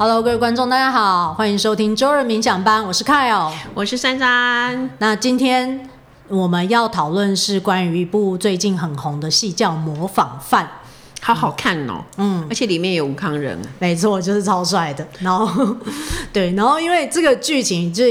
[0.00, 4.88] Hello，各位观众，大家好，欢迎收听周日冥想班，我是 Kyle，我是珊珊。
[4.98, 5.90] 那今天
[6.28, 10.64] 我们要讨论是关于一部最近很红的戏，叫《模仿犯》，
[11.20, 15.04] 好好看哦，嗯，而且里面有吴康仁，没错，就是超帅的。
[15.18, 15.76] 然后，
[16.32, 18.04] 对，然后因为这个剧情，就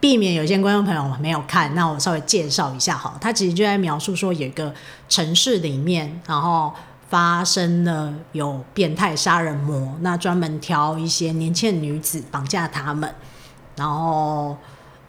[0.00, 4.74] 避免有些观众朋友没有看，那我稍微介绍一下好，他其实就在描述说，有一个
[5.08, 6.72] 城市里面，然后。
[7.14, 13.14] 发生了有变态杀人魔，那专门挑一些年轻女子绑架他们，
[13.76, 14.56] 然后，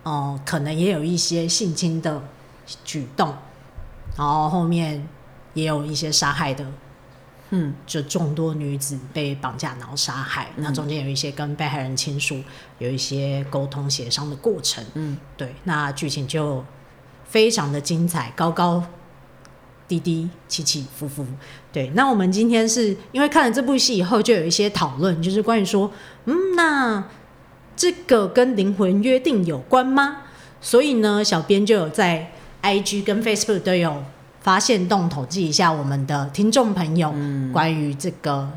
[0.04, 2.22] 呃，可能也有一些性侵的
[2.84, 3.34] 举动，
[4.16, 5.08] 然后后面
[5.56, 6.64] 也有一些杀害的，
[7.50, 12.40] 嗯，就众多女子被绑架然后杀害，嗯，那中间有一些跟被害人亲属
[12.78, 16.64] 有一些沟通协商的过程，嗯，对，那剧情就
[17.28, 18.84] 非常的精彩，高高。
[19.88, 21.26] 低低起起伏伏，
[21.72, 21.90] 对。
[21.96, 25.92] 那我们今天是因为看了这部戏以后，就有一些讨论，就是关于说，
[26.26, 27.04] 嗯，那
[27.76, 30.24] 这个跟灵魂约定有关吗？
[30.60, 32.32] 所以呢，小编就有在
[32.64, 34.04] IG 跟 Facebook 都有
[34.42, 37.14] 发现动统计一下我们的听众朋友
[37.54, 38.50] 关于这个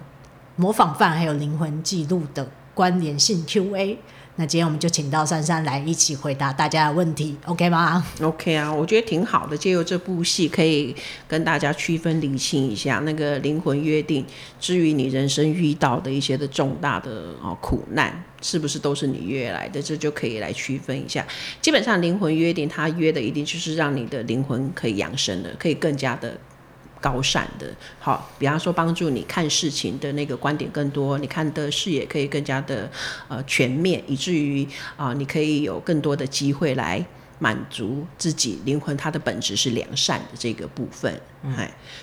[0.57, 3.97] 模仿犯还有灵魂记录的关联性 QA。
[4.41, 9.59] 那今天我们就请到珊珊来一起回答大家的问题，OK 吗？OK 啊，我觉得挺好的。
[9.59, 10.95] 借由这部戏，可以
[11.27, 14.25] 跟大家区分理清一下那个灵魂约定。
[14.61, 19.83] 至于你人生遇到的一些的重大的哦苦难，是不是都是你约来的？
[19.83, 21.27] 这就可以来区分一下。
[21.61, 26.39] 基本上灵魂约定，它约的一定就是让你的灵魂可以扬升的，可以更加的。
[27.01, 32.91] 高善的，好，比方说帮助你看事情的那个观点更多，你看的视野可以更加的
[33.29, 34.65] 呃全面，以至于
[34.97, 37.05] 啊、呃，你可以有更多的机会来
[37.39, 41.55] 满足自己灵魂它的本质是良善的这个部分，嗯，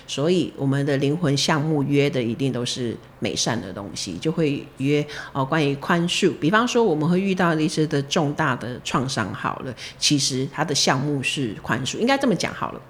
[0.06, 5.02] 所以我们的灵魂项目约的一定都是美善的东西，就会约
[5.32, 12.80] 哦、呃，关于宽恕，比方说我们会遇到一些的重大的创伤，好了，其实它的项目是宽恕，应该这么讲好了。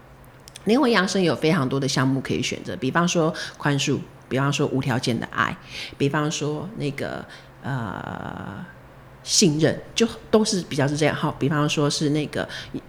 [0.66, 5.56] 灵魂扬升有非常多的项目可以选择，比方说宽恕，比方说无条件的爱，
[5.96, 7.24] 比方说那个
[7.62, 8.64] 呃
[9.22, 11.34] 信任，就都是比较是这样哈。
[11.38, 12.48] 比方说是那个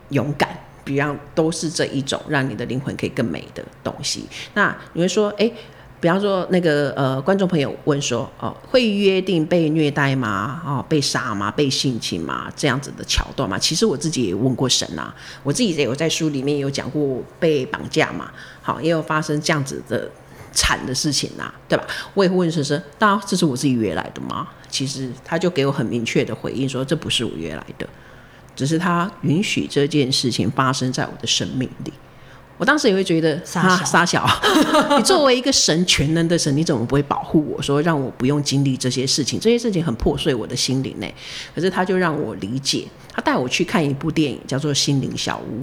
[0.10, 0.50] 勇敢，
[0.84, 4.28] 比方都是这一种让你的灵魂可以更美的东西。
[4.54, 5.52] 那你会说，哎？
[6.00, 10.62] 比方说，那个呃，观众朋友问说，哦，会约定被虐待吗？
[10.64, 11.50] 哦，被杀吗？
[11.50, 12.52] 被性侵吗？
[12.56, 13.58] 这样子的桥段吗？
[13.58, 18.32] 其实我自己也问过神啊，我自己也有在书里面有讲过被绑架嘛，
[18.62, 20.08] 好，也有发生这样子的
[20.52, 21.84] 惨的事情呐，对吧？
[22.14, 24.48] 我也会问神说，当然这是我自己约来的吗？
[24.70, 27.90] 其实他就给我很明确的回应说，这不是我约来的，
[28.56, 31.92] 只是他允许这件事情发生在我的生命里。
[32.58, 34.28] 我当时也会觉得啊，杀小，
[34.98, 37.62] 你作为一个神，全能的神，你怎么不会保护我？
[37.62, 41.08] 说让我不用经历这些事情，这些事情很破碎我的心灵呢。
[41.54, 45.62] 可是他就让我理解，他带我去看一部电影，叫做《心灵小屋》。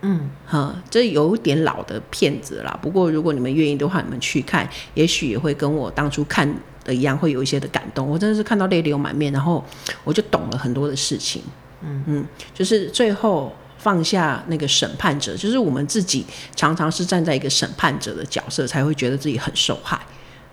[0.00, 2.76] 嗯，哈，这有点老的片子啦。
[2.82, 8.08] 不过如果你们愿意的话，你们去看，也许也会跟我当初看的一样，会有一些的感动。
[8.08, 9.64] 我真的是看到泪流满面，然后
[10.02, 11.40] 我就懂了很多的事情。
[11.82, 13.54] 嗯嗯，就是最后。
[13.82, 20.00] 放下那个审判者，就是我们自己常常是站在一个审判者的角色，才会觉得自己很受害。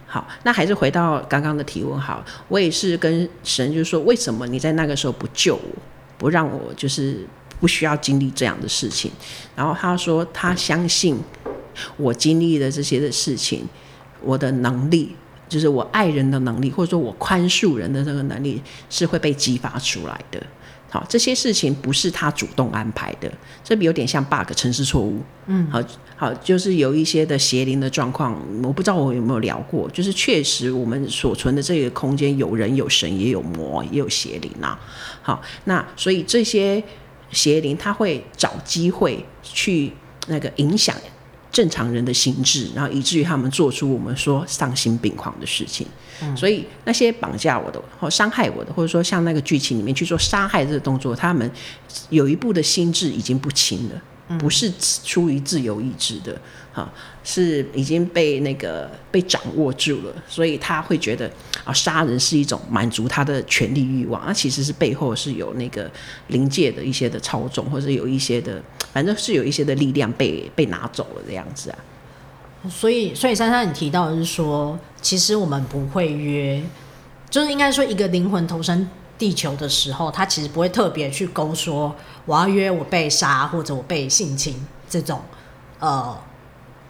[0.08, 2.00] 好，那还是回到刚刚的提问。
[2.00, 5.82] 好，我也是跟神就是说，为什么你在那个时候不救我，
[6.18, 7.24] 不让我就是
[7.60, 9.12] 不需要经历这样的事情？
[9.56, 11.16] 然后他说他相信
[11.98, 13.68] 我经历的这些的事情，
[14.24, 15.16] 我的能力
[15.48, 18.60] 就是我爱人的能力，或者说我宽恕人的那个能力
[18.90, 20.42] 是会被激发出来的。
[20.90, 23.32] 好，这些事情不是他主动安排的，
[23.64, 25.22] 这有点像 bug 程式错误。
[25.46, 25.80] 嗯，好
[26.18, 34.80] 好，就是有一些的邪灵的状况，我不知道我有没有聊过，就是确实我们所存的这个空间有人有神也有魔也有邪灵啊。
[35.22, 36.84] 好，那所以这些
[37.32, 39.94] 邪灵他会找机会去
[40.28, 40.96] 那个影响。
[41.52, 45.86] 正常人的心智，然后以至于他们做出我们说丧心病狂的事情。
[46.22, 51.50] 嗯、所以那些绑架我的或伤害我的，或者说像那个剧情里面去做杀害这个动作，他们
[52.10, 54.02] 有一部的心智已经不清了。
[54.38, 54.72] 不是
[55.04, 56.40] 出于自由意志的，
[56.72, 56.88] 哈，
[57.24, 61.28] 是已经被那个被掌握住了，所以他会觉得
[61.64, 65.90] 啊，杀人是一种满足他的权利欲望，那其实是背后是有那个
[66.28, 68.62] 临界的一些的操纵，或者有一些的，
[68.92, 71.78] 反正是有一些的力量被被拿走了这样子啊。
[72.70, 76.62] 所以，所以珊珊你提到的是说，其实我们不会约，
[77.30, 81.96] 就是应该说一个灵魂投身地球的时候，他其实不会特别去勾说
[82.26, 84.56] 我要约我被杀或者我被性侵
[84.90, 85.22] 这种
[85.80, 86.22] 呃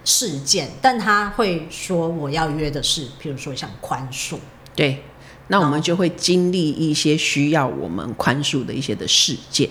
[0.03, 4.37] 事件，但他会说我要约的是，譬如说像宽恕。
[4.75, 5.03] 对，
[5.49, 9.69] 那我们就会经历一些需要我们宽恕的一些的事件。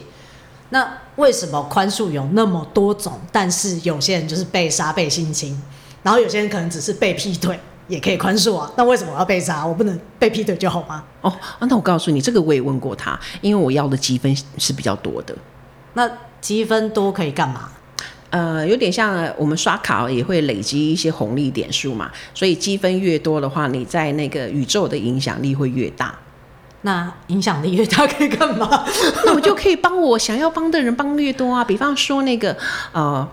[0.70, 3.18] 那为什么宽恕有那么多种？
[3.32, 5.60] 但是有些人就是被杀被性侵，
[6.02, 8.70] 然后有些人可能只是被劈腿也可以宽恕啊。
[8.76, 9.66] 那为什么我要被杀？
[9.66, 11.02] 我不能被劈腿就好吗？
[11.22, 15.34] 哦，那我告诉你，这个我也问过他，因为我要的积分是比较多的。
[15.94, 16.08] 那
[16.40, 17.70] 积分多可以干嘛？
[18.30, 26.14] 呃，有点像我们刷卡也会累积一些红利点数嘛，所以积分越多的话，你在那个宇宙的影响力会越大。
[26.88, 28.82] 那影响力越大可以干嘛？
[29.26, 31.62] 那我就可以帮我想要帮的人帮越多啊。
[31.62, 32.56] 比方说那个
[32.92, 33.28] 呃，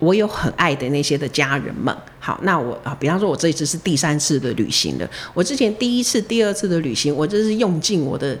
[0.00, 1.96] 我有很爱的那些的家人们。
[2.18, 5.08] 好，那我啊，比方说我这一次是第三次的旅行了。
[5.32, 8.36] 我之前第一次、第二次的旅行，我就是用尽我的。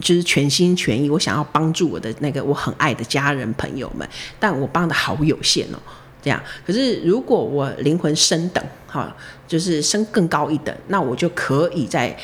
[0.00, 4.08] 就是全心全意，我想要帮助我的那个我很爱的家人朋友们，
[4.40, 5.78] 但我帮的好有限哦。
[6.22, 9.14] 这样，可是如果我灵魂升等，哈，
[9.46, 12.16] 就是升更高一等，那我就可以在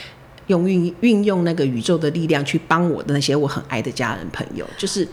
[0.48, 5.06] 用运运用那个宇宙的力量去帮我的那些我很爱的家人朋友，就是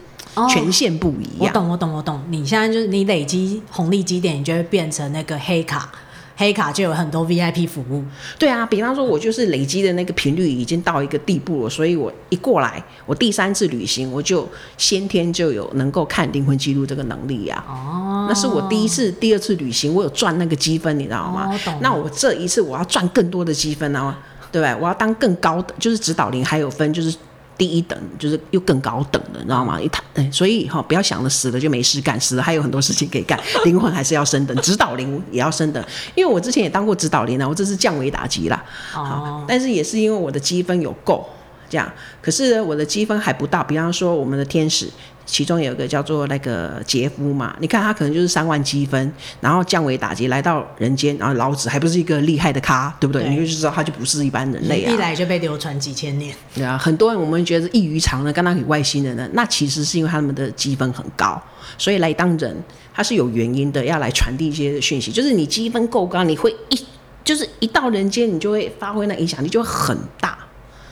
[0.50, 1.48] 权限不一样。
[1.48, 2.22] 哦，我懂，我懂，我懂。
[2.30, 5.92] 你现在就是你累积红利积点，你就会变成那个黑卡。
[6.38, 8.04] 黑卡就有很多 VIP 服务，
[8.40, 17.70] 对啊，比方说，我就是累积的那个频率已经到一个地步了，所以我一过来，我第三次旅行，我就先天就有能够看灵魂记录这个能力呀、啊。
[17.70, 21.48] 哦，那是我第一次、第二次旅行，我有赚那个积分，你知道吗？
[21.68, 24.18] 哦、那我这一次我要赚更多的积分啊，
[24.52, 24.76] 对？
[24.76, 27.16] 我要当更高的，就是指导灵还有分，就是。
[27.58, 29.80] 第一等就是又更高等的，你知道吗？
[29.80, 33.40] 一谈，所以哈，不要想着死了就没事干，死了还有很多事情可以干。
[33.66, 35.84] 灵魂还是要升等，指导灵也要升等。
[36.16, 38.64] 因为我之前也当过指导灵啊，我这是降维打击啦。
[38.90, 41.30] 好，但是也是因为我的积分有够
[41.70, 41.88] 这样，
[42.20, 43.64] 可是我的积分还不到。
[43.64, 44.90] 比方说我们的天使。
[45.32, 53.24] 其中有一个叫做那个杰夫嘛，你看他可能就是三万积分，然后降维打击来到人间，然后老子还不是一个厉害的咖，对不对？
[53.24, 54.92] 对，你就知道他就不是一般人类啊。
[54.92, 56.36] 一来就被流传几千年。
[56.54, 61.42] 对啊，很多人我们觉得异于常人，跟他比外星人呢，那其实是因为他们的积分很高，
[61.78, 62.54] 所以来当人
[62.94, 65.14] 他是有原因的，要来传递一些讯息。
[65.14, 66.86] 就是你积分够高，你会一
[67.24, 70.38] 就是一到人间，你就会发挥那影响力就会很大。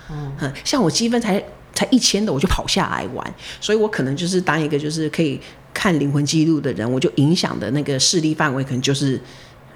[0.09, 1.43] 嗯，像我积分才。
[1.79, 5.39] 才一千的我就跑下来玩，所以我可能就是当一个就是可以
[5.73, 9.17] 看灵魂记录的人，我就影响的那个势力范围可能就是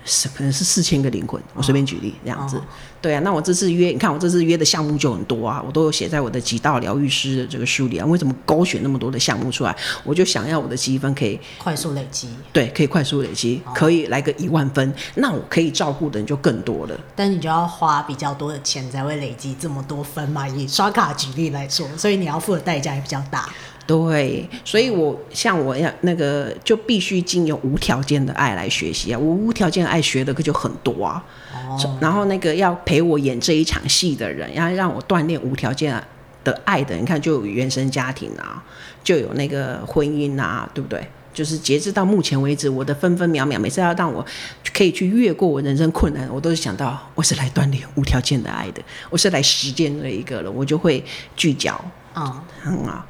[0.06, 2.62] 是可能是四千个灵魂，我随便举例这样子。
[3.02, 8.06] 对啊，那我这次约，你看我这次约的项目就很多啊，我都有写在我的几道疗愈师的这个书里啊。
[8.06, 9.76] 为什么勾选那么多的项目出来？
[10.06, 16.98] 我就想要我的积分可以快速累积，对，可以快速累积，哦、可以来个一万分，那我可以照顾的人就更多了。
[17.14, 20.48] 但你就要花比较多的钱才会累积这么多分嘛？
[20.48, 23.50] 以刷卡举例来说，所以你要付的代价也比较大。
[23.86, 31.24] 对，所以我像我要那个就必须经由无条件的爱来学习啊，我无条件爱学的可就很多啊。
[31.54, 31.98] 哦。
[32.00, 36.02] 然后那个要陪我演这一场戏的人，要让我锻炼无条件
[36.44, 38.64] 的爱的，你看就有原生家庭啊，
[39.04, 41.06] 就有那个婚姻啊，对不对？
[41.34, 44.24] 就是截至到目前为止，我的分分秒秒，每次要让我
[44.72, 51.04] 可以去越过我人生困难，我都是想到我是来锻炼无条件的爱的，我是来实践这一个了，我就会
[51.36, 51.74] 聚焦。
[52.16, 53.04] 嗯，很好。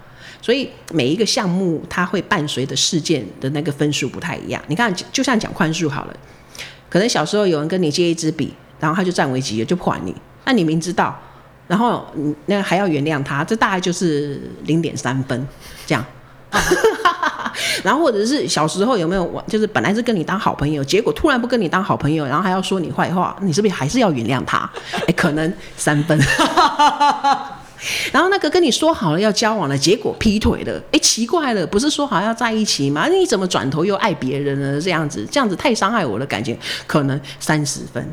[0.43, 4.61] 所以每一个项目，它会伴随的事件的那个分数不太一样。
[4.67, 6.13] 你看，就像讲宽恕好了，
[6.89, 10.13] 可能小时候有人跟你借一支笔，然后他就占为己有，就不还你。
[10.43, 11.17] 那你明知道，
[11.65, 12.05] 然后
[12.47, 15.47] 那还要原谅他，这大概就是零点三分
[15.85, 16.05] 这样。
[17.81, 24.69] 然后或者是小时候有没有，就是本来是跟你当好朋友，结果突然不跟你当好朋友，然后还要说你坏话，你是不是还是要原谅他？
[25.07, 26.19] 哎，可能三分。
[28.11, 33.07] 然后那个跟你说好了要交往了，结果劈腿了，哎，奇怪了，不是说好要在一起吗？
[33.07, 34.79] 你怎么转头又爱别人了？
[34.79, 38.05] 这样子，这样子太伤害我的感情，可能三十分，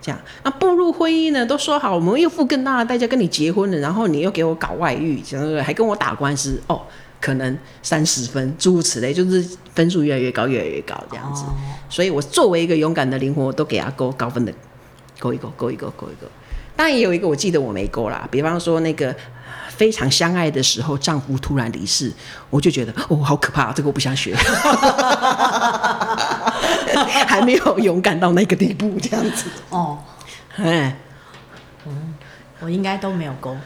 [0.00, 0.20] 这样。
[0.42, 6.80] 那步入婚姻呢，都说好我们又付更大的代价跟你结婚了，然后你又给我搞外遇，这样还跟我打官司，哦，
[7.20, 9.44] 可能三十分，诸如此类，就是
[9.74, 11.44] 分数越来越高，越来越高这样子。
[11.88, 14.52] 所以我作为一个勇敢的灵魂，我都给他勾高分的，
[15.18, 16.26] 勾一勾，勾一勾，勾一勾。
[16.78, 19.12] 当然也有一个我记得我没勾啦，比方说那个
[19.68, 22.12] 非常相爱的时候，丈夫突然离世，
[22.50, 24.32] 我就觉得哦，好可怕，这个我不想学，
[27.26, 29.46] 还没有勇敢到那个地步，这样子。
[29.70, 29.98] 哦，
[30.54, 30.96] 哎，
[31.84, 32.14] 嗯，
[32.60, 33.56] 我应该都没有勾，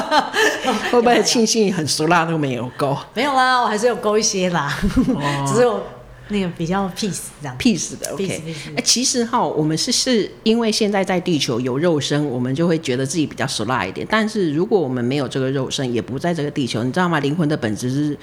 [0.90, 2.96] 会不会庆幸很熟辣都没有勾？
[3.12, 4.74] 没有啦，我还是有勾一些啦，
[5.14, 5.82] 哦、 只是我。
[6.32, 14.04] 那个比较 peace 这样 peace 的 OK，哎、欸，其实哈，我们是是因为现在在地球有肉身，我们就会觉得自己比较俗辣一点。
[14.10, 17.20] 但是如果我们没有这个肉身，也不在这个地球，你知道吗？
[17.20, 18.18] 灵魂的本质是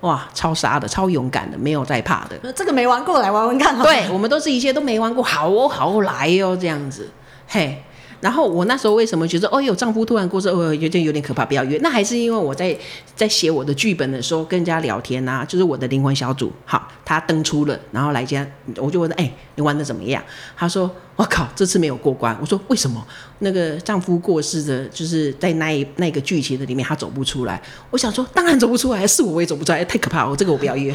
[0.00, 2.52] 哇，超杀的，超勇敢的，没有在怕的。
[2.52, 3.80] 这个没玩过来玩玩看。
[3.82, 7.08] 对，我们都是一切都没玩过，好哦，好来哦，这样子。
[7.46, 7.82] 嘿，
[8.22, 11.76] 然后我那时候为什么觉得，哦哟，丈夫突然过世，哦，有点有点可怕，不要约。
[11.82, 12.74] 那还是因为我在
[13.16, 20.22] 在写我的剧本的时候跟人家聊天啊，就是我的灵魂小组，好，他登出了，然后来家，我就问他，哎，你玩的怎么样？
[20.56, 22.38] 他说，我靠，这次没有过关。
[22.40, 23.04] 我说为什么？
[23.40, 27.60] 那个丈夫过世的，就是在那一那个剧情的里面，他走不出来。
[27.90, 30.94] 我想说，当然走不出来，是我也走不出来，太可怕了，我这个我不要约。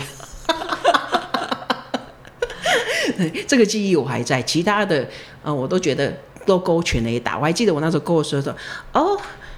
[3.47, 5.07] 这个记忆我还在，其他的，
[5.41, 6.15] 呃，我都觉得
[6.47, 7.37] 都勾全雷打。
[7.37, 8.55] 我还记得我那时候勾的时候说，
[8.93, 9.15] 哦，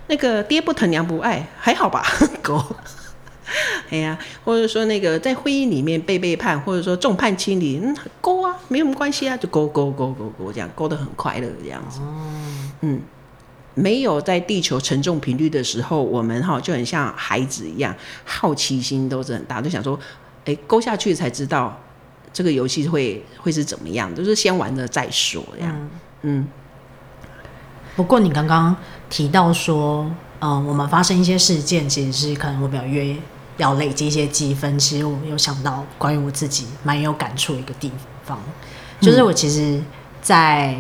[0.08, 2.04] 那个爹不疼娘不爱，还好吧？
[2.44, 2.62] 勾，
[3.90, 12.00] 哎呀，或者说那个在婚姻里面被背叛，或者说众叛亲离，嗯，勾啊，没什么关系啊，就勾勾勾勾勾这样，勾得很快乐这样子。
[12.82, 13.00] 嗯，
[13.76, 19.98] 没有在地球沉重频率的时候，我们哈就很像孩子一样，好奇心都是很大，就想说，
[20.46, 21.80] 哎，勾下去才知道。
[22.32, 24.14] 这个游戏会会是怎么样？
[24.14, 25.76] 都、就是先玩了再说，这样。
[25.76, 25.90] 嗯。
[26.22, 26.48] 嗯，
[28.00, 28.74] 不过你刚刚
[29.10, 33.14] 提到说，嗯、呃，我们发生一些事件，其实是可能我比较约
[33.58, 34.80] 要累积一些积分。
[34.80, 37.92] 其实我有想到关于我自己蛮有感触一个地
[38.24, 38.40] 方，
[39.02, 39.82] 就是我其实
[40.22, 40.78] 在，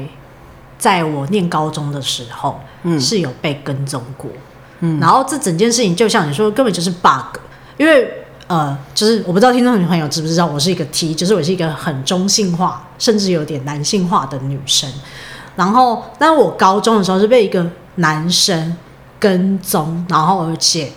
[0.77, 4.31] 在在我念高中的时候，嗯，是有被跟踪过。
[4.79, 7.37] 嗯，然后这整件事情就像你说，根本就是 bug，
[7.75, 8.09] 因为。
[8.47, 14.91] 呃，就是我不知道听众朋友知不知道，我是一个 T，就是我是一个很中性化，甚至有点男性化的女生。
[15.59, 18.77] 然后，但我高中的时候是被一个男生
[19.19, 20.89] 跟踪，然后而且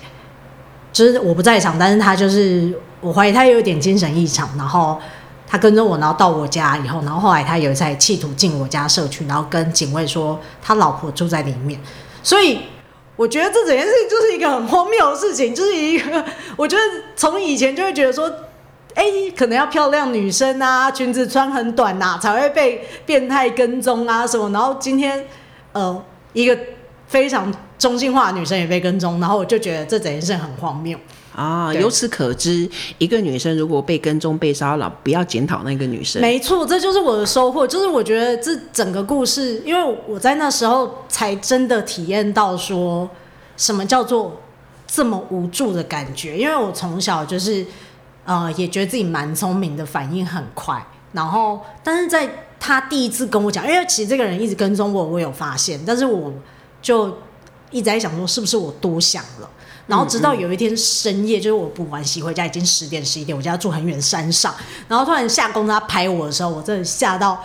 [0.93, 4.97] 就是我不在场，但是他就是我怀疑他有点精神异常，然后
[5.45, 11.77] 他跟着我，然后到我家以后，然后后来他有一次企图进我家社区，然后跟警卫说他老婆住在里面，
[12.23, 12.59] 所以。
[13.15, 16.81] 我觉得这整件事情就是一个很荒谬的事情，就是一个我觉得
[17.15, 18.27] 从以前就会觉得说，
[18.95, 19.03] 哎，
[19.35, 24.49] 可能要漂亮女生啊，裙子穿很短呐，才会被变态跟踪啊什么。
[24.51, 25.25] 然后今天，
[25.71, 26.57] 呃，一个
[27.07, 30.97] 非常中性化的女生也被跟踪，然后我就觉得这整件事很荒谬。
[31.35, 32.69] 啊，由此可知，
[32.99, 36.21] 一个女生如果被跟踪、被骚扰，不要检讨那个女生。
[36.21, 37.65] 没错，这就是我的收获。
[37.65, 43.09] 就是我觉得这整个故事，因为我在那时候才真的体验到说
[43.57, 44.39] 什么叫做
[44.85, 46.37] 这么无助的感觉。
[46.37, 47.65] 因为我从小就是
[48.25, 50.85] 呃，也觉得自己蛮聪明的，反应很快。
[51.11, 52.27] 然后，但是在
[52.59, 56.33] 他第一次跟我讲，因为其实这个人一直跟踪我，我有发现，但是我
[56.81, 57.17] 就
[57.69, 59.49] 一直在想说，是不是我多想了？
[59.85, 64.55] 然后直到有一天深夜，就是我补完习回家已经十点十一点，我家住很远山上，
[64.87, 67.37] 然后突然下公车拍我的时候，我真的吓到，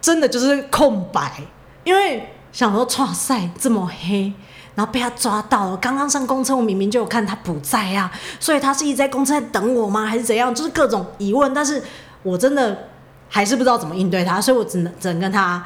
[0.00, 1.42] 真的就是空白，
[1.82, 4.32] 因为想说哇塞这么黑，
[4.74, 8.10] 然后被他抓到了，刚刚上公车我明明就有看他不在啊，
[8.40, 10.06] 所以他是一直在公车等我吗？
[10.06, 10.54] 还是怎样？
[10.54, 11.82] 就是各种疑问，但是
[12.22, 12.88] 我真的
[13.28, 15.64] 还是不知道怎么应对他，所以我只能只能跟他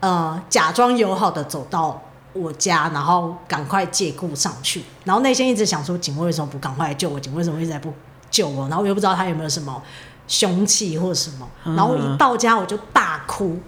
[0.00, 2.02] 呃假装友好的走到。
[2.38, 7.18] 我家，然后赶快借故上去，然后内心一直想说，警卫为什么不赶快来救我？
[7.18, 7.90] 警卫为什么一直在不
[8.30, 8.68] 救我？
[8.68, 9.82] 然后我又不知道他有没有什么
[10.28, 13.58] 凶器或什么，然后一到家我就大哭。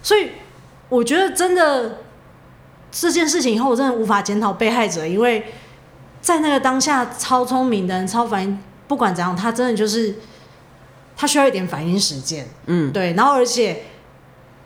[0.00, 0.30] 所以
[0.88, 1.98] 我觉得真的
[2.92, 5.46] 这件事情以后，我真的无法检讨被害者，因为
[6.20, 8.56] 在那个当下，超聪明的人、超反应，
[8.86, 10.14] 不管怎样，他真的就是
[11.16, 12.46] 他需要一点反应时间。
[12.66, 13.82] 嗯，对，然后而且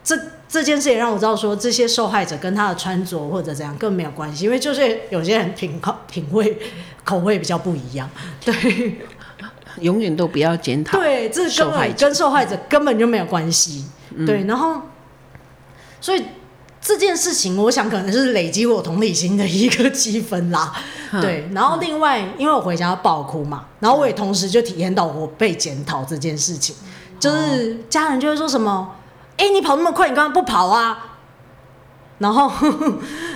[0.04, 0.14] 这。
[0.48, 6.56] 这件事也让我知道，说这些受害者跟他的穿着或者怎样更没有关系，因为就是有些人品口品味
[7.02, 8.08] 口味比较不一样，
[8.44, 8.54] 对，
[9.80, 14.82] 永远都不要检讨，对，这根本跟受害者根本就没有关系，嗯、对，然后，
[16.00, 16.24] 所以
[16.86, 20.72] 这件事情，我想可能是累积我同理心的一个积分啦，
[21.10, 26.76] 嗯、对，然后另外，因为我回家要爆哭嘛，然后我也同时就体验到我被检讨这件事情，
[27.18, 28.92] 就是家人就会说什么。
[29.36, 31.16] 哎、欸，你跑那么快，你干嘛不跑啊？
[32.18, 32.68] 然后，哎、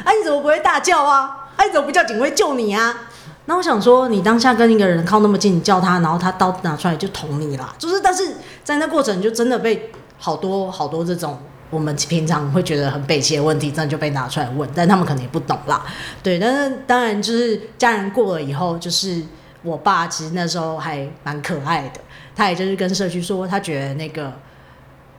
[0.04, 1.48] 啊，你怎么不会大叫啊？
[1.56, 2.96] 哎、啊，你怎么不叫警卫救你啊？
[3.44, 7.74] 那我想说，你当下跟一个人靠那么近，你叫他，然后他刀拿出来就捅你啦。
[7.78, 11.38] 就是，但是在那过程就真的被好多好多这种
[11.70, 15.86] 我们平常会觉得很悲戚的问题，真的就被拿出来问，但他们可能也不懂啦。
[16.22, 19.22] 对，但是当然就是家人过了以后，就是
[19.62, 22.00] 我爸其实那时候还蛮可爱的，
[22.36, 24.32] 他也就是跟社区说，他觉得那个。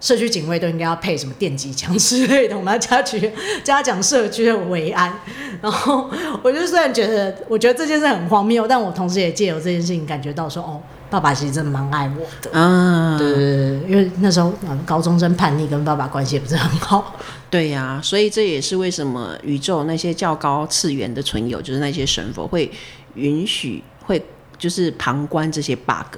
[0.01, 3.19] 社区警卫都应该要配什么电击枪之类的，我们要加强
[3.63, 5.13] 加强社区的维安。
[5.61, 6.09] 然后，
[6.41, 10.81] 我就虽然觉得，我觉得这件事很荒谬，但我同时也借由这件事情感觉到说，哦，
[11.11, 12.49] 爸爸其实真的蛮爱我的。
[12.53, 13.35] 嗯，对对
[13.81, 14.51] 对，因为那时候
[14.85, 17.15] 高中生叛逆，跟爸爸关系也不是很好。
[17.49, 22.71] 对呀、啊，所以这也是为什么宇宙那些较高次元的存有，就是那些神佛会
[23.15, 24.23] 允许，会
[24.57, 26.17] 就是旁观这些 bug。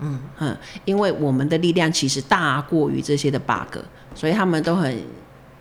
[0.00, 3.78] 嗯嗯，因为我们的力量其实大过于这些的 bug，
[4.14, 4.98] 所以他们都很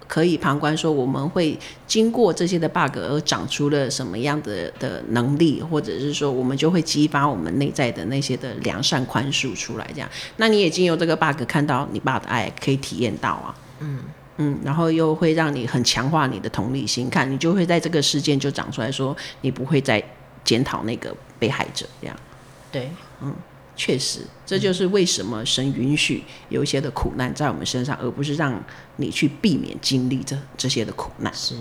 [0.07, 1.57] 可以旁观，说我们会
[1.87, 9.89] 经过这些的 bug 而长出了什么样的的能力，或者是说我们就会激发我们内在的那些的良善宽恕出来。
[9.93, 13.55] 这样，那你也经由这个 bug 看到你爸的爱，可以体验到啊。
[13.79, 13.99] 嗯
[14.37, 20.03] 嗯，然后又会让你很强化你的同理心，看你就会在这个事件就长出来说，你不会再
[20.43, 22.15] 检讨那个被害者这样。
[22.71, 22.89] 对，
[23.21, 23.33] 嗯。
[23.75, 28.63] 确实，这就是为什么神允许有一些的苦难在我们身上，而不是让
[28.97, 31.33] 你去避免经历这这些的苦难。
[31.33, 31.55] 是，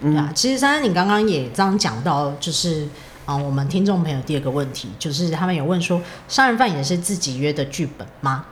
[0.00, 0.32] 对啊。
[0.34, 2.84] 其实珊珊，你刚刚也这样讲到，就是
[3.26, 8.46] 啊、呃，我们听众朋友第二个问题，就是他们有问说，杀人犯也是自己约的剧本吗？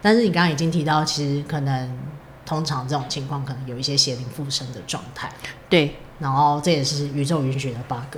[0.00, 1.98] 但是你刚刚已经提到，其实可能
[2.46, 5.30] 通常这种情况，可能有一些邪灵附身的状态。
[5.68, 8.16] 对，然后这也是宇宙允许的 bug，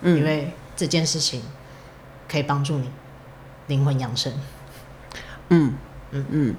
[0.00, 1.42] 嗯，因为这件事情
[2.26, 2.88] 可以帮助你。
[3.66, 4.32] 灵魂养生，
[5.48, 5.72] 嗯
[6.12, 6.54] 嗯嗯，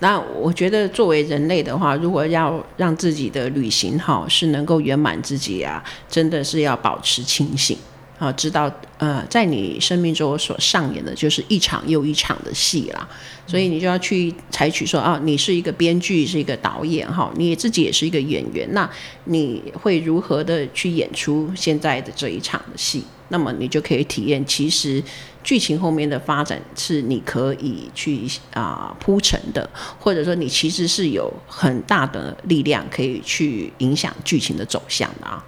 [0.00, 7.76] 那我觉得作为人类的话，如果要让自己的旅行哈是能够圆满自己啊，真的是要保持清醒
[8.18, 13.06] 啊，知道呃，在你生命中所上演的就是一场又一场的戏啦。
[13.46, 18.90] 所以你就要去采取说啊，你是一个编剧，是一个导演哈，你自己也是一个演员，那
[19.24, 23.04] 你会如何的去演出现在的这一场的戏？
[23.28, 25.02] 那么你就可以体验，其实
[25.46, 35.44] 剧情后面的发展是你可以去啊铺陈的，或者说你其实是有很大的力量可以去影响剧情的走向的啊，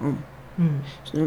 [0.00, 0.16] 嗯。
[0.60, 0.82] 嗯，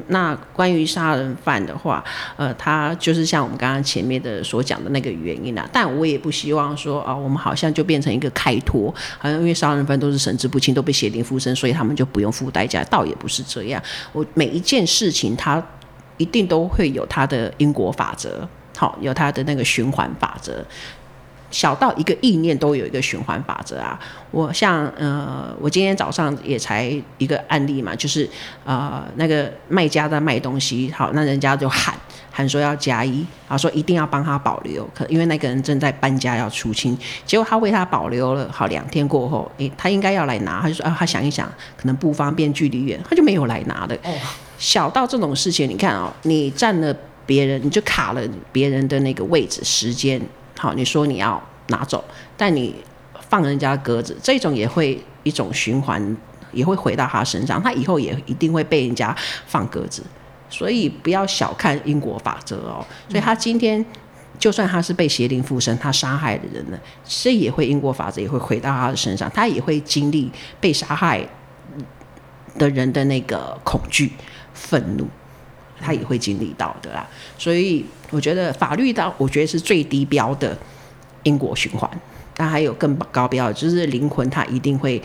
[0.07, 2.03] 那关于杀人犯的话，
[2.35, 5.65] 呃，他就是像我们刚刚前面的所讲的那个原因啊。
[5.71, 12.83] 但我也不希望说啊、呃，我们好像就变成一个开脱，好像因为杀人犯都是神志不清，都被邪灵附身，所以他们就不用付代价。
[12.89, 13.81] 倒也不是这样，
[14.11, 15.65] 我每一件事情，它
[16.21, 18.47] 一定都会有它的因果法则，
[18.77, 20.63] 好，有它的那个循环法则。
[21.49, 23.99] 小到一个意念都有一个循环法则啊！
[24.31, 28.25] 我像呃，我今天早上也才一个案例嘛，就是
[28.63, 31.93] 呃那个卖家在卖东西，好，那人家就喊
[32.31, 43.93] 喊说要加一，啊说一定要帮他保留，可因为那个人正在搬家要出清，结果他为他保留了好两天过后，诶，他应该要来拿，他就说啊他想一想，可能不方便，距离远，他就没有来拿的。
[44.05, 44.13] 哦，
[44.61, 46.95] 小到这种事情，你看哦，你占了
[47.25, 48.21] 别人，你就卡了
[48.51, 50.21] 别人的那个位置时间。
[50.55, 52.03] 好，你说你要拿走，
[52.37, 52.75] 但你
[53.27, 56.15] 放人家鸽子，这种也会一种循环，
[56.51, 59.15] 也会回到他身上，他以后也一定会被人家
[59.47, 60.03] 放鸽子，
[60.47, 62.85] 所以不要小看因果法则哦。
[63.09, 63.83] 所以他今天
[64.37, 71.27] 就算他是被邪灵附身，他杀害的人呢，这也会因果法则也会回到他的身上，他也会经历被杀害
[72.59, 74.11] 的人的那个恐惧、
[74.53, 75.07] 愤怒。
[75.83, 77.03] 他也会经历到的啦，
[77.39, 80.55] 所以我觉得法律到我觉得是最低标的
[81.23, 81.89] 因果循环，
[82.35, 85.01] 但还有更高标的，就是灵魂他一定会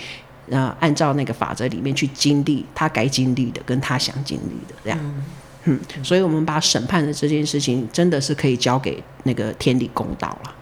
[0.51, 4.99] 呃按照那个法则里面去经历他该经历的，跟他想经历的这样，
[5.65, 10.55] 嗯，嗯，所以我们把审判的这件事情真的是可以交给那个天理公道了。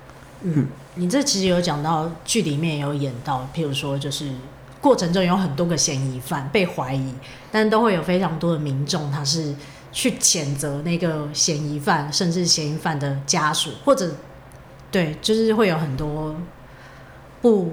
[0.43, 4.31] 嗯，你这其实有讲到剧里面有演到，譬如说就是
[4.85, 7.15] 过程中有很多个嫌疑犯被怀疑，
[7.51, 9.55] 但都会有非常多的民众他是。
[9.97, 14.11] 去谴责那个嫌疑犯，甚至嫌疑犯的家属，或者
[14.91, 16.35] 对，就是会有很多
[17.41, 17.73] 不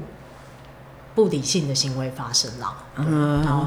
[1.16, 2.78] 不理性的行为发生了。
[2.98, 3.66] 嗯，然后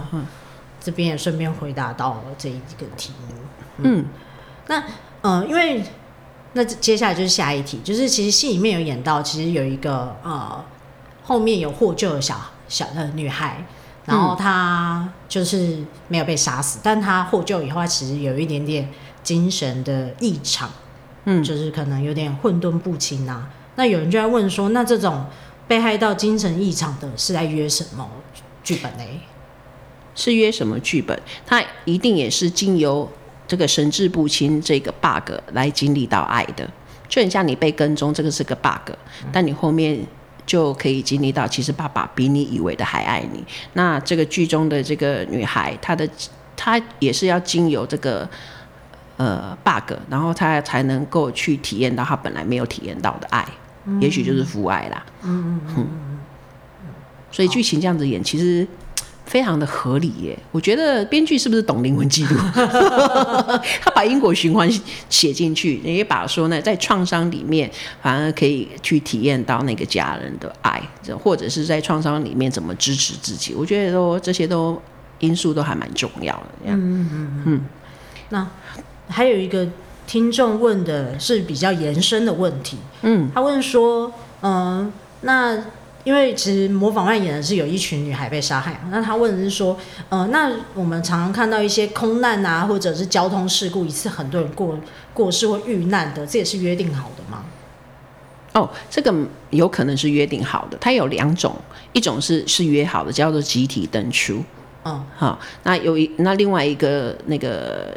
[0.80, 3.34] 这边也顺便回答到了这一个题目。
[3.78, 4.04] 嗯，嗯
[4.68, 4.84] 那
[5.22, 5.82] 呃，因为
[6.52, 10.64] 那接下来就是下一题，就是其实戏里面有演到，其实有一个呃，
[11.24, 13.64] 后面有获救的小小的女孩。
[14.06, 18.86] 然后她就是没有被杀死，嗯、但她获救以后，她其实有一点点
[19.22, 20.70] 精神的异常，
[21.24, 23.48] 嗯，就是可能有点混沌不清啊。
[23.76, 25.24] 那有人就在问说，那这种
[25.66, 28.06] 被害到精神异常的是在约什么
[28.62, 29.04] 剧本呢？
[30.14, 31.18] 是约什么剧本？
[31.46, 33.10] 他一定也是经由
[33.48, 36.68] 这个神志不清这个 bug 来经历到爱的，
[37.08, 38.92] 就很像你被跟踪，这个是个 bug，
[39.32, 40.06] 但你后面。
[40.46, 43.44] 就可以经历到，其实爸爸比你以为的还爱你。
[43.72, 46.08] 那这个剧中的这个女孩，她的
[46.56, 48.28] 她也是要经由这个
[49.16, 53.46] 呃 bug，然后她才能够去体验到她本来没有体验到的爱，
[53.86, 55.04] 嗯、也许就是父爱啦。
[55.22, 56.18] 嗯嗯嗯。
[57.30, 58.66] 所以剧情这样子演，其实。
[59.26, 62.36] 非常的合理耶，我觉得编剧是不是懂灵魂记录？
[63.80, 64.70] 他把因果循环
[65.08, 67.70] 写进去，也把说呢，在创伤里面
[68.02, 70.82] 反而可以去体验到那个家人的爱，
[71.22, 74.80] 或者是在创伤里面怎么支持自己，我觉得都这些都
[75.20, 76.48] 因素都还蛮重要的。
[76.66, 77.60] 嗯嗯嗯嗯。
[78.28, 78.46] 那
[79.08, 79.66] 还有一个
[80.06, 82.76] 听众问的是比较延伸的问题。
[83.02, 85.64] 嗯，他问说，嗯、呃，那
[86.04, 89.76] 因为其实模仿犯演的是有一群女孩被杀害，那他问的是说，
[90.08, 94.78] 呃，那我们常常看到一些空难啊，或者是交通事故，一次很多人过
[95.12, 97.44] 过世或遇难的，这也是约定好的吗？
[98.52, 99.12] 哦，这个
[99.50, 101.56] 有可能是约定好的，它有两种，
[101.92, 104.44] 一种是是约好的，叫做集体登出。
[104.84, 107.96] 嗯，好，那有一那另外一个那个。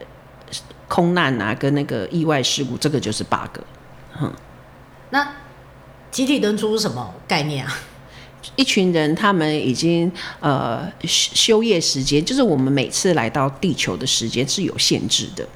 [0.90, 3.60] 空难啊，跟那个意外事故，这个就是 bug。
[4.22, 4.32] 嗯，
[5.10, 5.34] 那
[6.10, 7.74] 集体登出是什么概念啊？
[8.56, 15.48] 一群人，他们已经呃休业时间，就是我们每次来到地球的时间是有限制的。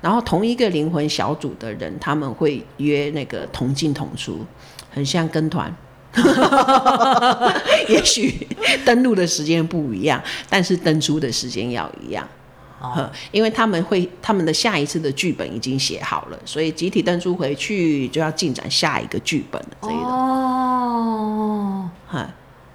[0.00, 4.44] 然后同一个灵魂小组的人，他们会约那个同进同出，
[4.90, 5.74] 很像跟团。
[7.88, 8.48] 也许
[8.84, 12.26] 登录的时间不一样，但是登出的时间要一样。
[12.80, 19.68] 哦，因为他们会他们的下一次的剧本已经写好了，所以集体登出回去就要进展下一个剧本了。
[19.82, 20.69] 这一种哦，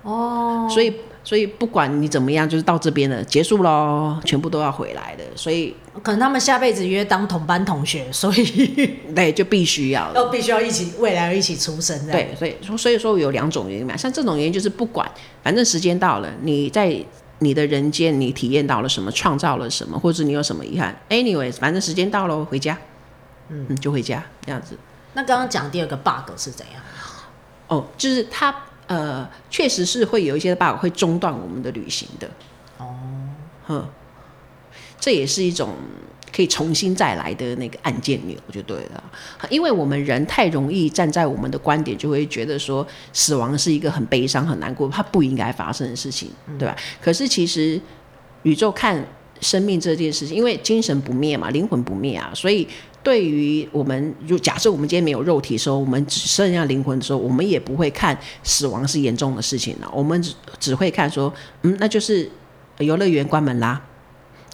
[0.04, 5.24] 哦，所以所以不管你怎么样，就是到这边了，结束喽，全部都要回来的。
[5.36, 12.06] 所以可能他们下辈子约当同班同学，所以 对，就必须要要 必须要一起未来要一起出生。
[12.08, 15.10] 对，所以所以说有两种原因嘛，像这种原因就是不管，
[15.44, 17.04] 反正时间到了，你在。
[17.40, 19.12] 你的人间，你体验到了什么？
[19.12, 20.00] 创造了什么？
[20.00, 22.78] 或者你有什么遗憾？Anyways，反正时间到了，回家，
[23.50, 24.78] 嗯，就回家这样子。
[25.16, 26.82] 那刚刚讲第二个 bug 是怎样？
[27.68, 28.56] 哦，就是它
[28.88, 32.30] 呃，确实是会有一些 bug 会中断我们的旅行的。
[32.78, 32.96] 哦，
[33.66, 33.88] 哼，
[35.00, 35.70] 这也是一种。
[36.36, 39.02] 可以重新再来的那个按键钮就对了，
[39.50, 46.76] 因为我们人太容易站在我们的观点，就会觉得说死亡是一个很悲伤、很难过、它不应该发生的事情，对吧？
[47.02, 47.80] 可是其实
[48.44, 49.02] 宇宙看
[49.42, 52.68] 生命这件事情，因为精神不灭嘛，灵魂不灭啊，所以
[53.04, 62.30] 对于我们，如假设我们今天没有肉体的时候，我们只剩下灵魂的时候，我们也不会看死亡是严重的事情了，我们只只会看说，嗯，那就是
[62.80, 63.82] 游乐园关门啦。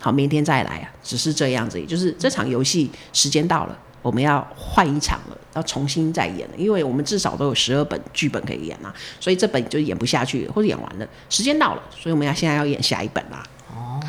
[0.01, 13.43] 好，明天再来啊，只是这样子，也就是这场游戏时间到了，我们要换一场了，要重新再演了，因为我们至少都有十二本剧本可以演啊，所以这本就演不下去，或者演完了，时间到了，所以我们要现在要演下一本啦。
[13.71, 13.99] 哦，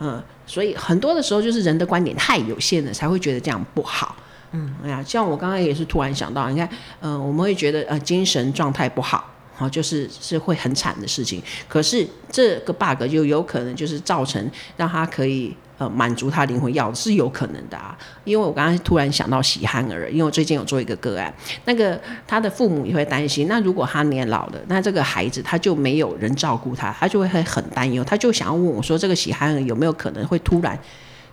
[0.00, 4.16] 嗯，所以很多的时候就是人的观点太有限了，才会觉得这样不好。
[4.52, 6.68] 嗯，哎呀，像我刚刚也是突然想到，你看，
[7.00, 9.30] 嗯、呃，我们会觉得呃精神状态不好。
[9.56, 11.40] 好，就是是会很惨的事情。
[11.68, 17.96] 可是这个 bug 就有可能就是造成让他可以呃满足他灵魂要的是有可能的啊。
[18.24, 21.32] 因为我刚刚突然想到喜憨儿，因为我最近有做一个个案，
[21.64, 23.48] 那个他的父母也会担心。
[23.48, 30.78] 那如果他年老了，那这个孩子他就没有人照顾他，他就会很很担忧，他就想要问我说，这个喜憨儿有没有可能会突然？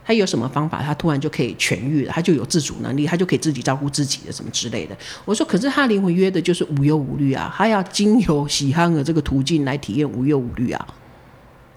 [0.04, 4.98] 他有什么方法，他突然就可以痊愈了，他就有自主能力，他就可以自己照顾自己的什么之类的。
[5.26, 10.88] 我说，可是他灵魂约的就是无忧无虑啊，他要经由喜憨儿这个途径来体验无忧无虑啊。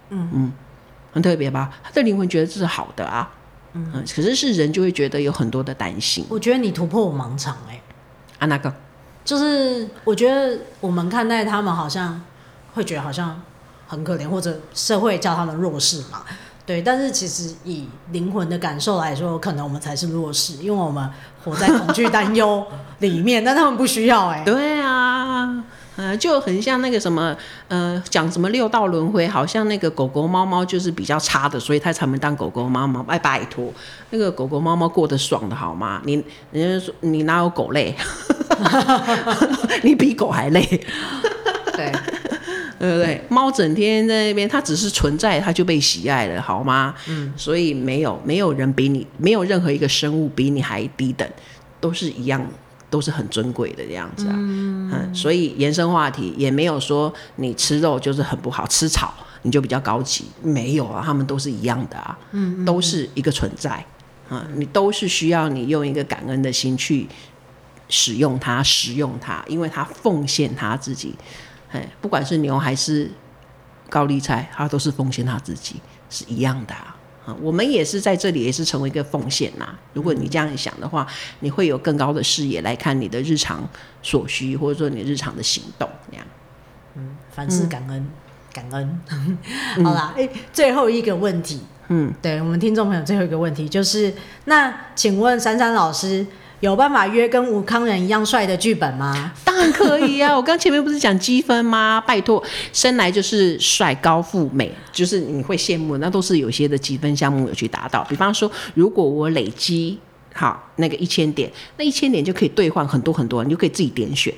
[0.09, 0.53] 嗯嗯，
[1.14, 1.70] 很特别吧？
[1.83, 3.31] 他的灵魂觉得这是好的啊。
[3.72, 6.27] 嗯，可是是人就会觉得有很多的担心。
[6.29, 7.83] 我觉得你突破我盲场哎、欸。
[8.40, 8.72] 啊，那个？
[9.24, 12.20] 就是我觉得我们看待他们好像
[12.74, 13.40] 会觉得好像
[13.87, 16.22] 很可怜，或者社会叫他们弱势嘛。
[16.66, 21.11] 对，但是其实以灵魂的感受来说，可能我们才是弱势，因为我们
[21.44, 22.66] 活在恐惧、担忧
[23.00, 24.44] 里面，但他们不需要哎、欸。
[24.44, 25.64] 对啊，
[25.96, 27.37] 呃，就很像那个什么，
[27.68, 33.02] 呃，讲什么六道轮回，好像那个狗狗、猫猫就是比较差的，所以他才能当狗狗、猫猫。
[33.02, 33.72] 拜，拜托，
[34.11, 36.02] 那个狗狗、猫猫过得爽的好吗？
[36.04, 37.94] 你人家说你哪有狗累？
[39.83, 40.62] 你比狗还累。
[41.76, 41.92] 对。
[42.76, 43.18] 对不对？
[43.30, 46.92] 猫整天在那边，它只是存在，它就被喜爱了，好吗？
[47.09, 51.26] 嗯，所以没有没有人比你，没有任何一个生物比你还低等，
[51.80, 52.46] 都是一样，
[52.94, 54.35] 都是很尊贵的这样子啊。
[54.37, 63.85] 嗯，嗯，所以延伸话题也没有说你吃肉就是很不好，吃草你就比较高级，没有啊，他们都是一样的啊，嗯，嗯，都是一个存在
[64.28, 67.09] 啊，你都是需要你用一个感恩的心去
[67.88, 71.16] 使用它，食用它，因为它奉献它自己。
[71.72, 73.11] 哎不管是牛还是
[73.90, 76.93] 高丽菜，它都是奉献他自己，是一样的啊。
[77.40, 79.74] 我们也是在这里，也是成为一个奉献呐。
[79.92, 81.06] 如果你这样想的话，
[81.40, 83.68] 你会有更高的视野来看你的日常
[84.02, 86.26] 所需，或者说你日常的行动那样。
[86.96, 88.10] 嗯，凡事感恩，嗯、
[88.52, 89.00] 感恩。
[89.84, 96.26] 好啦，哎，最后一个问题，嗯，对我们听众朋友最后一个问题就是，那请问珊珊老师。
[96.64, 99.31] 有办法约跟吴康仁一样帅的剧本吗？
[99.44, 100.33] 当然可以啊！
[100.35, 102.03] 我刚前面不是讲积分吗？
[102.07, 108.03] 拜托，生来就是帅、高富美，就是你会羡慕，那都是有些的积分项目有去达到。
[108.05, 109.98] 比方说，如果我累积
[110.33, 114.33] 好那个一千点，那一千点就可以兑换很多很多，你就可以自己点选。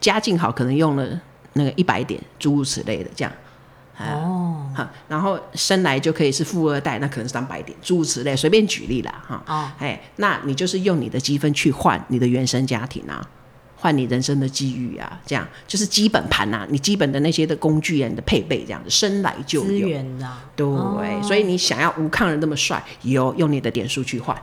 [0.00, 1.20] 家境好，可能用了
[1.54, 3.32] 那个一百点，诸如此类的这样。
[3.98, 9.42] 哦，好，然后生来就可以是富二代，那可能是当白点，诸如此类，随便举例啦，哈。
[9.46, 13.26] 哦，哎，那你就是用你的积分去换你的原生家庭啊，
[13.74, 19.66] 换你人生的机遇啊，这样就是基本盘啊，你基本的那些的工具啊，你的配备这样子，生来就有。
[19.66, 24.36] 资源啊，对，哦，所以你想要吴抗人那么帅，有用你的点数去换，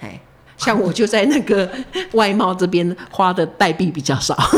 [0.00, 0.18] 哎，
[0.56, 1.70] 像我就在那个
[2.14, 4.34] 外貌这边花的代币比较少。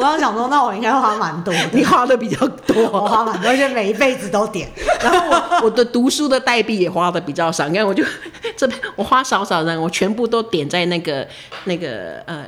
[0.00, 1.60] 我刚刚想说，那我应该花蛮多的。
[1.74, 4.66] 你花的比较多，我花蛮多，而且每一辈子都点。
[5.02, 8.02] 然后我我的读书的代币也花的比较少，你看我就
[8.56, 11.28] 这边我花少少的，我全部都点在那个
[11.64, 12.46] 那个呃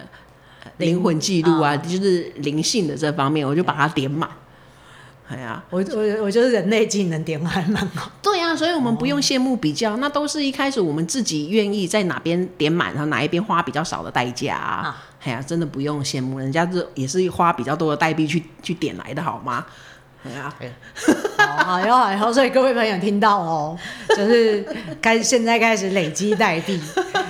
[0.79, 4.27] 灵魂记录啊，就是灵性的这方面，我就把它点满。
[5.29, 8.11] 哎呀，我我我觉得人类技能点还蛮好。
[8.23, 15.03] 对呀、啊，所以我们不用羡慕比较，那都是一开始我们自己愿意在哪边点满，然后哪一边花比较少的代价啊。
[15.25, 19.65] 哎呀，真的不用羡慕，人家这也是花比较多的代币去去点来的，好吗？
[20.25, 20.53] 哎呀，
[21.65, 23.77] 好哟好哟，所以各位朋友听到哦，
[24.17, 24.65] 就是
[25.01, 26.81] 开现在开始累积代币，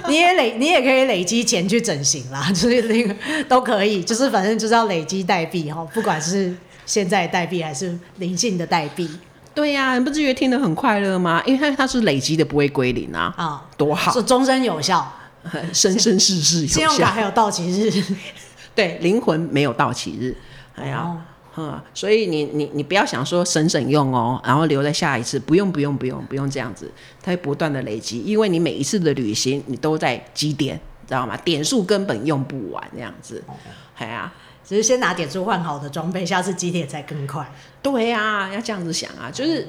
[0.09, 3.15] 你也累，你也可以累积钱去整形啦，就是那个
[3.49, 9.11] 都可以，就是反正就是要累积代币哈，不管是现在代币还是灵性的代币。
[9.55, 11.43] 对呀、啊，你不觉得听得很快乐吗？
[11.47, 15.11] 因为它它是累积的，不会归零啊，啊、哦，多好，是终身有效。
[15.73, 18.03] 生生世世有效，信用卡还有到期日，
[18.75, 20.37] 对，灵魂没有到期日，
[20.75, 21.17] 哎呀，
[21.57, 26.91] 嗯，所以你你你不要想说省省用哦，然后留在下一次，不用不用不用不用这样子，
[27.23, 31.37] 它会不断的累积，因为你每一次的旅行你都在积点，知道吗？
[31.39, 33.43] 点数根本用不完这样子，
[33.97, 34.33] 哎呀，
[34.65, 37.47] 只是先拿点数换好的装备，下次积点才更快。
[37.83, 39.69] 对呀，要这样子想啊，就是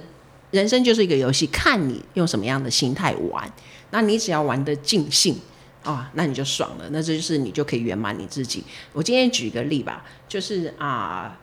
[0.51, 3.51] 人生就是一个游戏，看你用什么样的心态玩，
[3.89, 5.35] 那你只要玩得尽兴。
[5.83, 8.63] 啊，那你就爽了，那这就是你就可以圆满你自己。
[8.93, 11.37] 我今天举一个例吧，就是啊、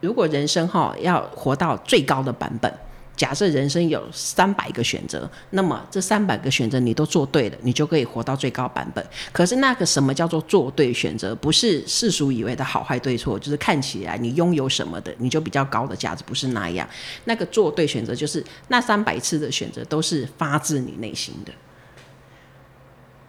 [0.00, 2.72] 如果人生哈要活到最高的版本，
[3.16, 9.06] 假设人生有三百个选择，那么这三百个选择你都做对了，你就可以活到最高版本。
[9.32, 11.32] 可是那个什么叫做做对选择？
[11.34, 16.88] 不是世俗以为的好坏对错，就是看起来你拥有什么的，你就比较高的价值，不是那样。
[17.24, 21.52] 那个做对选择，就是那三百次的选择都是发自你内心的。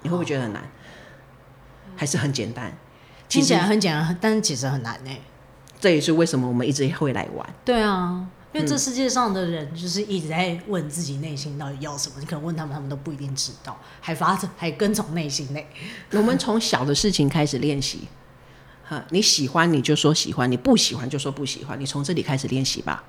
[0.05, 0.61] 你会不会觉得很难？
[1.95, 2.71] 还是很简单？
[3.27, 5.09] 听起来很简单，但是其实很难呢。
[5.79, 7.53] 这也是为什么我们一直会来玩。
[7.65, 12.17] 对啊，因为这世界上的人就是一直在问自己内心到底要什么。
[12.19, 15.59] 你可能问他们，他们都不一定知道，还发着，还跟从内心呢。
[16.11, 18.07] 我们从小的事情开始练习。
[18.83, 21.79] 哈，你喜欢你就说喜欢，你不喜欢就说不喜欢。
[21.79, 23.03] 你从这里开始练习吧。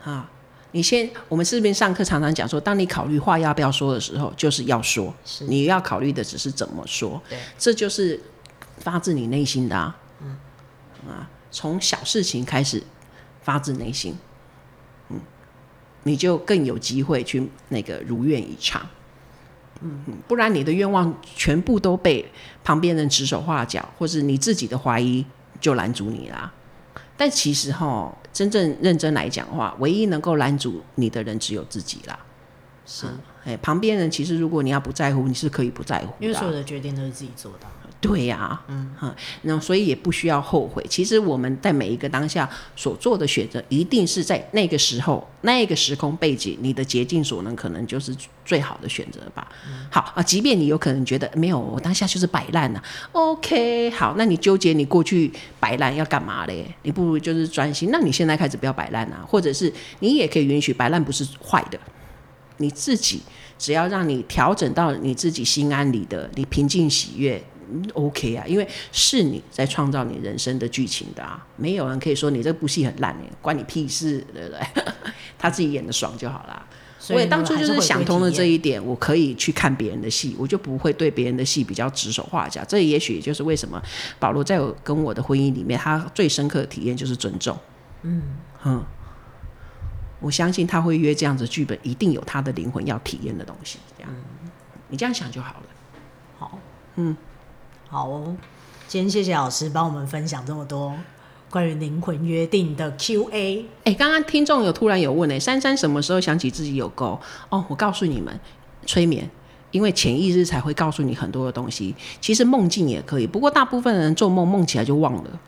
[0.00, 0.30] 哈。
[0.72, 5.14] 你先，我们这边上课常常讲说，当你考虑话要不要说的时候，就是要说。
[5.46, 7.20] 你要考虑的只是怎么说。
[7.28, 8.20] 对，这就是
[8.76, 9.96] 发自你内心的啊。
[10.20, 10.38] 嗯，
[11.08, 12.82] 啊，从小事情开始
[13.40, 14.14] 发自内心，
[15.08, 15.18] 嗯，
[16.02, 18.86] 你就更有机会去那个如愿以偿。
[19.80, 22.30] 嗯，不然你的愿望全部都被
[22.62, 25.24] 旁边人指手画脚，或是你自己的怀疑
[25.60, 26.52] 就拦阻你啦。
[27.18, 32.18] 但其实哈，真正认真来讲的话，唯一能够拦阻你的人只有自己啦。
[32.86, 33.06] 是，
[33.44, 37.66] 哎、嗯，旁边人其实如果你要不在乎，你是可以不在乎的，因为所有的决定都是自己做的。
[38.00, 40.84] 对呀、啊，嗯哈，那所以也不需要后悔。
[40.88, 49.48] 其实我们在每一个当下所做的选择，一定是在那个时候、那个时空背景，你的竭尽所能，可能就是最好的选择吧。
[49.66, 52.80] 嗯、好啊，即便你有可能觉得没有，我当下就是摆烂了。
[53.10, 56.72] OK，好，那你纠结你过去摆烂要干嘛嘞？
[56.82, 57.88] 你不如就是专心。
[57.90, 61.80] 那你现在开始不要摆烂啊，或者是你也可以允许摆烂不是坏的，
[62.58, 63.22] 你自己
[63.58, 67.42] 只要让你调整到你自己心安理得，你平静喜悦。
[67.94, 74.84] OK 啊，因为是你在创造你人生的剧情的啊，没有人可以说你这部戏很烂，关你屁事，对不对？
[75.38, 76.66] 他自己演的爽就好啦。
[77.00, 82.62] 所以我也当初就是想通了这一点，我可以去看别人的戏，我就不会对别人的戏比较指手画脚。
[82.66, 83.80] 这也许也就是为什么
[84.18, 87.56] 保罗在我跟我的婚姻里面，他最深刻的体验就是尊重。
[88.02, 88.22] 嗯
[88.58, 88.84] 哼，
[90.20, 93.78] 我相信他会约这样子剧本，一定有他的灵魂要体验的东西。
[93.96, 94.50] 这样，嗯，
[94.88, 95.66] 你这样想就好了。
[96.36, 96.58] 好，
[96.96, 97.16] 嗯。
[97.90, 98.36] 好哦，
[98.86, 100.94] 今天谢谢老师帮我们分享这么多
[101.48, 103.64] 关于灵魂约定的 Q&A。
[103.84, 107.18] 哎，刚刚听众有突然有问哎，珊珊什么时候想起自己有沟？
[107.48, 108.38] 哦，我告诉你们，
[108.84, 109.30] 催眠，
[109.70, 111.96] 因为潜意识才会告诉你很多的东西。
[112.20, 115.40] 其实梦境也可以，不过大部分人做梦梦起来就忘了，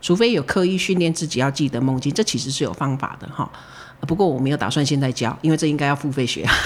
[0.00, 3.50] 除非有刻意训练自己要记得梦境，这其实是有方法的哈。
[4.06, 6.46] 不过我没有打算现在教，因为这应该要付费学。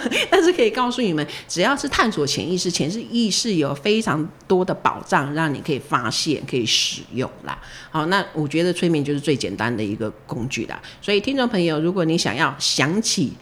[0.30, 7.58] 但是可以告诉你们，只要是探索潜意识，潜意识有非常多的宝藏，让你可以发现、可以使用啦。
[7.90, 10.80] 好，那我觉得催眠就是最简单的一个工具啦。
[11.00, 13.32] 所以听众朋友，如果你想要想起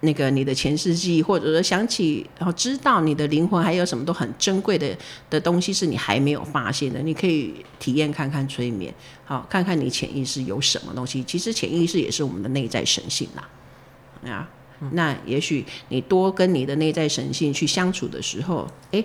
[0.00, 4.96] 那个你的前世记忆，或者说想起然后知道你的灵魂还有什么都很珍贵的
[5.28, 11.22] 的东西是你还没有发现的，你可以体验看看催眠，好，看看你潜意识有什么东西。
[11.24, 14.48] 其实潜意识也是我们的内在神性啦，啊。
[14.92, 19.04] 那也许你多跟你的内在神性去相处的时候，诶，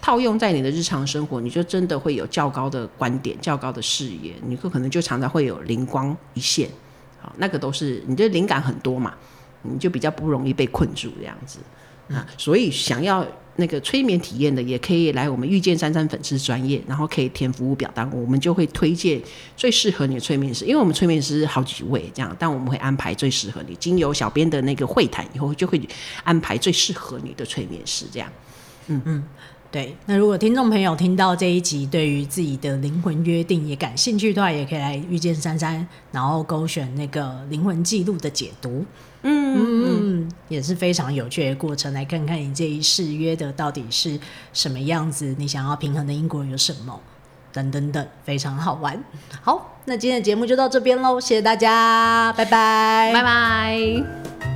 [0.00, 6.68] 套用在你的日常生活，你就真的会有较高的观点、较高的视野，你可可能就常常会有灵光一现，
[7.20, 9.14] 好，那个都是你的灵感很多嘛，
[9.62, 11.58] 你就比较不容易被困住这样子
[12.08, 13.26] 啊，所以想要。
[13.56, 19.20] 那个催眠体验的也可以来我们遇见珊珊粉丝专业，然后可以填服务表单，我们就会推荐
[19.56, 23.74] 最适合你的催眠师，因为我们催眠师好几位这样，但我们会安排最适合你。
[23.76, 25.80] 经由小编的那个会谈以后，就会
[26.24, 28.30] 安排最适合你的催眠师这样。
[28.88, 29.24] 嗯嗯，
[29.70, 29.96] 对。
[30.06, 38.84] 那如果听众朋友听到这一集，对于自己的灵魂约定也感兴趣的话，也可以来遇见珊珊然后勾选那个灵魂记录的解读。
[39.22, 44.18] 嗯嗯嗯，也是非常有趣的过程，来看看你这一世约的到底是
[44.52, 47.00] 什么样子，你想要平衡的因果有什么，
[47.52, 49.02] 等等等，非常好玩。
[49.42, 54.55] 好，那今天的节目就到这边喽，谢谢大家，拜拜，拜拜。